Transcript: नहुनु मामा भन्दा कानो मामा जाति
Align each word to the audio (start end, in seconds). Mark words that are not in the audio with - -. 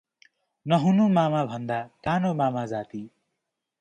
नहुनु 0.65 1.05
मामा 1.17 1.43
भन्दा 1.51 1.79
कानो 2.03 2.33
मामा 2.41 2.65
जाति 2.65 3.03